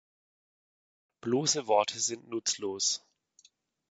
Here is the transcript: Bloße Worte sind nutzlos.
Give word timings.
Bloße 1.21 1.67
Worte 1.67 1.99
sind 1.99 2.27
nutzlos. 2.27 3.05